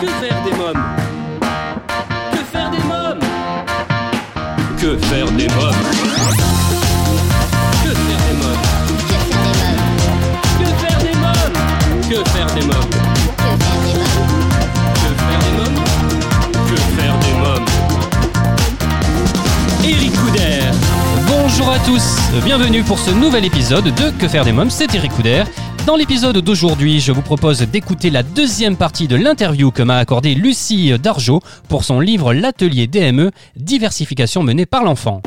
[0.00, 0.82] Que faire des mômes
[2.32, 3.20] Que faire des mômes
[4.80, 5.74] Que faire des mômes
[7.84, 8.62] Que faire des mômes
[10.58, 11.52] Que faire des mômes
[12.08, 12.90] Que faire des mômes
[14.94, 15.84] Que faire des mômes
[16.66, 17.66] Que faire des mômes
[19.84, 20.60] Eric Couder.
[21.26, 22.04] Bonjour à tous,
[22.44, 25.44] bienvenue pour ce nouvel épisode de Que faire des mômes, c'est Eric Couder.
[25.86, 30.34] Dans l'épisode d'aujourd'hui, je vous propose d'écouter la deuxième partie de l'interview que m'a accordée
[30.34, 35.22] Lucie Dargeau pour son livre L'atelier DME, diversification menée par l'enfant.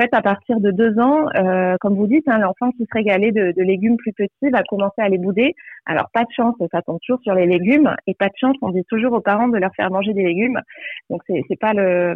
[0.00, 3.32] Fait, à partir de deux ans, euh, comme vous dites, hein, l'enfant qui se régalait
[3.32, 5.54] de, de légumes plus petits va commencer à les bouder.
[5.86, 7.94] Alors, pas de chance, ça tombe toujours sur les légumes.
[8.06, 10.60] Et pas de chance, on dit toujours aux parents de leur faire manger des légumes.
[11.10, 12.14] Donc, c'est c'est pas le,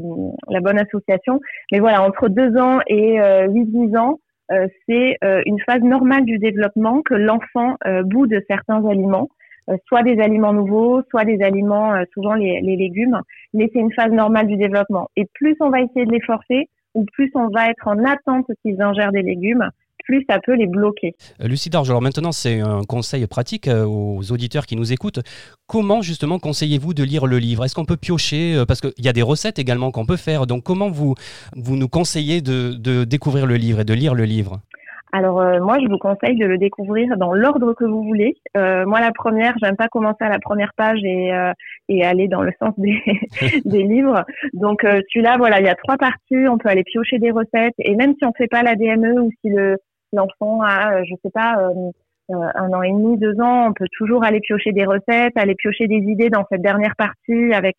[0.49, 1.41] la bonne association.
[1.73, 4.21] Mais voilà, entre deux ans et euh, 8-10 ans,
[4.53, 9.29] euh, c'est euh, une phase normale du développement que l'enfant euh, boude certains aliments.
[9.71, 13.19] Euh, soit des aliments nouveaux, soit des aliments, euh, souvent les, les légumes,
[13.55, 15.09] mais c'est une phase normale du développement.
[15.17, 18.47] Et plus on va essayer de les forcer, ou plus on va être en attente
[18.63, 19.69] qu'ils ingèrent des légumes,
[20.05, 21.15] plus ça peut les bloquer.
[21.41, 25.21] Euh, Lucie Dargeau, alors maintenant c'est un conseil pratique euh, aux auditeurs qui nous écoutent.
[25.67, 27.65] Comment justement conseillez-vous de lire le livre?
[27.65, 30.47] Est-ce qu'on peut piocher euh, Parce qu'il y a des recettes également qu'on peut faire.
[30.47, 31.15] Donc comment vous,
[31.57, 34.61] nous conseillez de découvrir le livre et de lire le livre?
[35.15, 38.35] Alors euh, moi, je vous conseille de le découvrir dans l'ordre que vous voulez.
[38.57, 41.53] Euh, moi, la première, j'aime pas commencer à la première page et, euh,
[41.89, 43.01] et aller dans le sens des,
[43.65, 44.25] des livres.
[44.55, 46.49] Donc euh, celui-là, voilà, il y a trois parties.
[46.51, 49.31] On peut aller piocher des recettes et même si on fait pas la DME ou
[49.41, 49.77] si le
[50.13, 51.91] l'enfant a, euh, je sais pas, euh,
[52.57, 55.87] un an et demi, deux ans, on peut toujours aller piocher des recettes, aller piocher
[55.87, 57.77] des idées dans cette dernière partie avec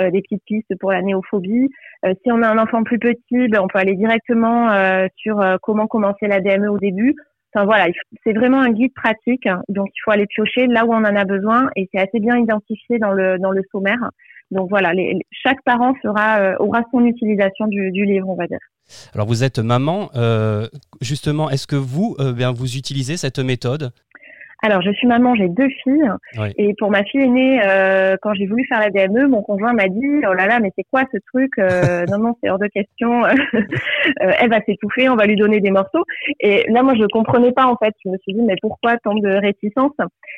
[0.00, 1.68] euh, des petites pistes pour la néophobie.
[2.04, 5.40] Euh, si on a un enfant plus petit, ben, on peut aller directement euh, sur
[5.62, 7.14] comment commencer la DME au début.
[7.54, 7.86] Enfin voilà,
[8.24, 9.62] c'est vraiment un guide pratique, hein.
[9.68, 12.36] donc il faut aller piocher là où on en a besoin et c'est assez bien
[12.36, 14.10] identifié dans le dans le sommaire.
[14.50, 14.90] Donc voilà,
[15.30, 18.58] chaque parent aura son utilisation du, du livre, on va dire.
[19.14, 20.10] Alors vous êtes maman,
[21.00, 23.92] justement, est-ce que vous, bien, vous utilisez cette méthode?
[24.62, 26.10] Alors, je suis maman, j'ai deux filles.
[26.38, 26.52] Oui.
[26.56, 29.88] Et pour ma fille aînée, euh, quand j'ai voulu faire la DME, mon conjoint m'a
[29.88, 32.68] dit Oh là là, mais c'est quoi ce truc Euh, Non, non, c'est hors de
[32.68, 33.22] question.
[34.22, 36.04] Euh, elle va s'étouffer, on va lui donner des morceaux.
[36.38, 37.94] Et là, moi, je comprenais pas, en fait.
[38.04, 39.92] Je me suis dit Mais pourquoi tant de réticence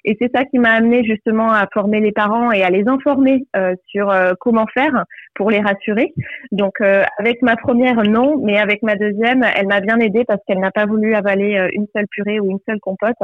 [0.05, 3.45] Et c'est ça qui m'a amené justement à former les parents et à les informer
[3.57, 5.05] euh, sur euh, comment faire
[5.35, 6.13] pour les rassurer.
[6.53, 10.41] Donc, euh, avec ma première, non, mais avec ma deuxième, elle m'a bien aidée parce
[10.47, 13.17] qu'elle n'a pas voulu avaler une seule purée ou une seule compote.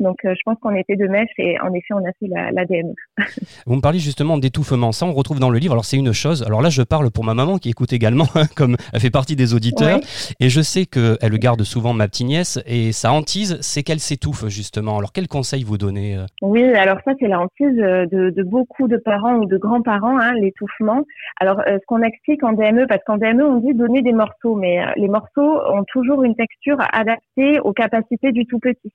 [0.00, 2.64] Donc, je pense qu'on était de mèche et en effet, on a fait la, la
[2.64, 2.94] DME.
[3.66, 5.72] Vous me parlez justement d'étouffement, ça on retrouve dans le livre.
[5.72, 6.42] Alors c'est une chose.
[6.44, 8.26] Alors là je parle pour ma maman qui écoute également,
[8.56, 10.00] comme elle fait partie des auditeurs,
[10.40, 14.48] et je sais qu'elle garde souvent ma petite nièce et sa hantise, c'est qu'elle s'étouffe
[14.48, 14.98] justement.
[14.98, 18.42] Alors quel conseil vous donnez euh Oui, alors ça, c'est la hantise euh, de, de
[18.42, 21.04] beaucoup de parents ou de grands-parents, hein, l'étouffement.
[21.40, 24.56] Alors, euh, ce qu'on explique en DME, parce qu'en DME, on dit donner des morceaux,
[24.56, 28.92] mais les morceaux ont toujours une texture adaptée aux capacités du tout petit.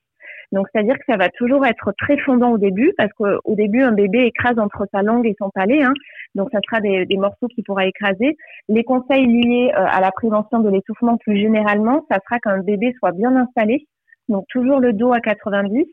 [0.53, 3.91] Donc, c'est-à-dire que ça va toujours être très fondant au début, parce qu'au début, un
[3.91, 5.81] bébé écrase entre sa langue et son palais.
[5.81, 5.93] Hein,
[6.35, 8.37] donc, ça sera des, morceaux qu'il pourra écraser.
[8.69, 12.93] Les conseils liés euh, à la prévention de l'étouffement plus généralement, ça sera qu'un bébé
[12.99, 13.87] soit bien installé.
[14.29, 15.85] Donc, toujours le dos à 90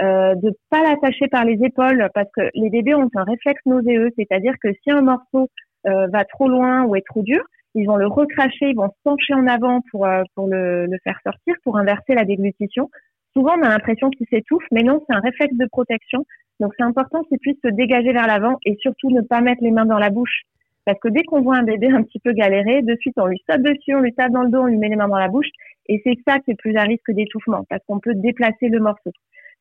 [0.00, 4.10] euh, de pas l'attacher par les épaules parce que les bébés ont un réflexe nauséeux,
[4.18, 5.48] c'est-à-dire que si un morceau
[5.86, 9.02] euh, va trop loin ou est trop dur, ils vont le recracher, ils vont se
[9.04, 12.88] pencher en avant pour euh, pour le faire sortir, pour inverser la déglutition.
[13.34, 16.24] Souvent, on a l'impression qu'il s'étouffe, mais non, c'est un réflexe de protection.
[16.60, 19.70] Donc, c'est important qu'il puisse se dégager vers l'avant et surtout ne pas mettre les
[19.70, 20.42] mains dans la bouche.
[20.84, 23.40] Parce que dès qu'on voit un bébé un petit peu galérer, de suite, on lui
[23.48, 25.28] saute dessus, on lui tape dans le dos, on lui met les mains dans la
[25.28, 25.48] bouche.
[25.88, 29.10] Et c'est ça qui est plus à risque d'étouffement, parce qu'on peut déplacer le morceau.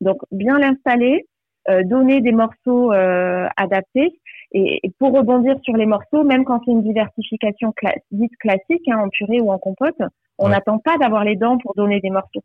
[0.01, 1.25] Donc, bien l'installer,
[1.69, 4.19] euh, donner des morceaux euh, adaptés.
[4.51, 8.87] Et, et pour rebondir sur les morceaux, même quand c'est une diversification cla- dite classique,
[8.89, 9.95] hein, en purée ou en compote,
[10.39, 10.51] on Ouais.
[10.51, 12.43] n'attend pas d'avoir les dents pour donner des morceaux.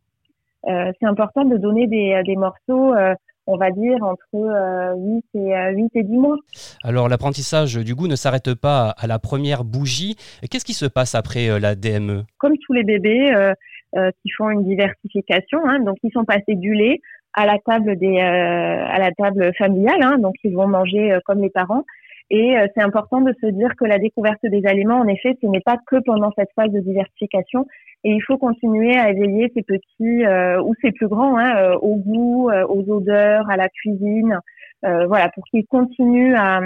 [0.69, 3.15] Euh, c'est important de donner des, des morceaux, euh,
[3.47, 6.37] on va dire, entre euh, 8, et, euh, 8 et 10 mois.
[6.83, 10.17] Alors l'apprentissage du goût ne s'arrête pas à la première bougie.
[10.51, 13.53] Qu'est-ce qui se passe après euh, la DME Comme tous les bébés euh,
[13.97, 17.01] euh, qui font une diversification, hein, donc ils sont passés du lait
[17.35, 21.21] à la table des euh, à la table familiale, hein, donc ils vont manger euh,
[21.25, 21.85] comme les parents.
[22.31, 25.47] Et euh, c'est important de se dire que la découverte des aliments, en effet, ce
[25.47, 27.67] n'est pas que pendant cette phase de diversification.
[28.03, 31.77] Et il faut continuer à éveiller ces petits euh, ou ces plus grands hein, euh,
[31.81, 34.41] au goût, euh, aux odeurs, à la cuisine,
[34.85, 36.61] euh, voilà, pour qu'ils continuent à,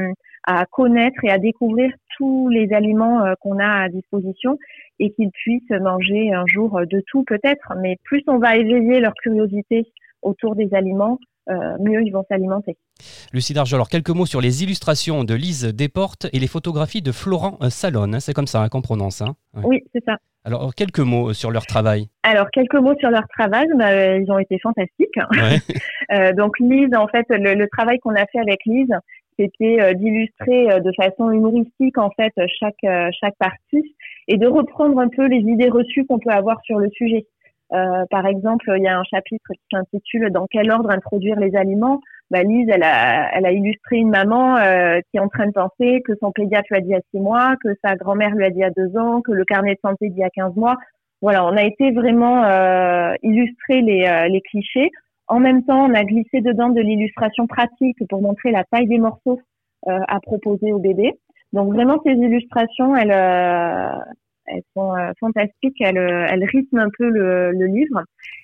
[0.46, 4.58] à connaître et à découvrir tous les aliments qu'on a à disposition
[4.98, 7.72] et qu'ils puissent manger un jour de tout peut-être.
[7.80, 9.86] Mais plus on va éveiller leur curiosité
[10.22, 12.76] autour des aliments, euh, mieux ils vont s'alimenter.
[13.32, 17.12] Lucie Darge, alors quelques mots sur les illustrations de Lise Desportes et les photographies de
[17.12, 18.12] Florent euh, Salon.
[18.12, 19.22] Hein, c'est comme ça hein, qu'on prononce.
[19.22, 19.34] Hein.
[19.64, 20.16] Oui, c'est ça.
[20.44, 22.08] Alors quelques mots sur leur travail.
[22.22, 25.18] Alors quelques mots sur leur travail, bah, ils ont été fantastiques.
[26.12, 28.94] euh, donc Lise, en fait, le, travail qu'on a fait avec Lise,
[29.38, 33.94] c'était euh, d'illustrer de façon humoristique en fait chaque chaque partie
[34.28, 37.26] et de reprendre un peu les idées reçues qu'on peut avoir sur le sujet.
[37.72, 41.54] Euh, par exemple, il y a un chapitre qui s'intitule Dans quel ordre introduire les
[41.56, 42.00] aliments?
[42.30, 45.52] Bah, Lise, elle a, elle a illustré une maman euh, qui est en train de
[45.52, 48.50] penser que son pédiatre lui a dit à six mois, que sa grand-mère lui a
[48.50, 50.76] dit à deux ans, que le carnet de santé dit à 15 mois.
[51.22, 54.90] Voilà, on a été vraiment euh, illustrer les, euh, les clichés.
[55.26, 58.98] En même temps, on a glissé dedans de l'illustration pratique pour montrer la taille des
[58.98, 59.40] morceaux
[59.86, 61.14] à proposer au bébé.
[61.54, 63.12] Donc vraiment, ces illustrations, elles,
[64.52, 68.02] elles sont euh, fantastiques, elles, euh, elles rythment un peu le, le livre.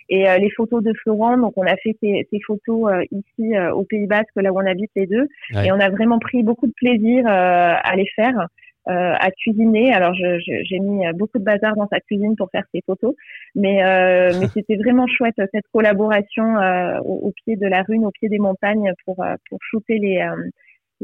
[0.09, 3.83] Et euh, les photos de Florent, donc on a fait ces, ces photos ici au
[3.83, 5.27] Pays Basque, là où on habite les deux,
[5.65, 8.47] et on a vraiment pris beaucoup de plaisir à les faire.
[8.89, 9.93] Euh, à cuisiner.
[9.93, 13.17] Alors j'ai mis beaucoup de bazar dans sa cuisine pour faire ces photos,
[13.57, 18.07] mais, euh, mais c'était vraiment chouette cette collaboration euh, au, au, pied de la rune,
[18.07, 20.25] au pied des montagnes pour pour shooter les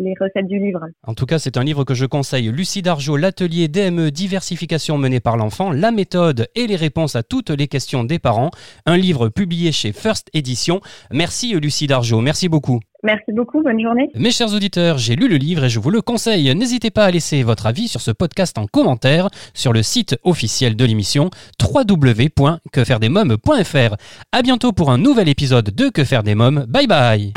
[0.03, 0.81] les recettes du livre.
[1.07, 2.51] En tout cas, c'est un livre que je conseille.
[2.51, 7.51] Lucie Dargeau, l'atelier DME diversification mené par l'enfant, la méthode et les réponses à toutes
[7.51, 8.51] les questions des parents.
[8.87, 10.81] Un livre publié chez First Edition.
[11.11, 12.81] Merci Lucie Dargeau, merci beaucoup.
[13.05, 14.11] Merci beaucoup, bonne journée.
[14.15, 16.55] Mes chers auditeurs, j'ai lu le livre et je vous le conseille.
[16.55, 20.77] N'hésitez pas à laisser votre avis sur ce podcast en commentaire sur le site officiel
[20.77, 21.29] de l'émission
[21.61, 23.97] www.quefairedesmoms.fr.
[24.31, 26.65] À bientôt pour un nouvel épisode de Que faire des mômes.
[26.69, 27.33] Bye bye.